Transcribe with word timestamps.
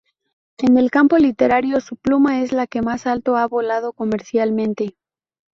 En 0.57 0.79
el 0.79 0.89
campo 0.89 1.15
literario 1.19 1.79
su 1.79 1.95
pluma 1.95 2.41
es 2.41 2.53
la 2.53 2.65
que 2.65 2.81
más 2.81 3.05
alto 3.05 3.37
ha 3.37 3.45
volado 3.47 3.93
comercialmente. 3.93 4.95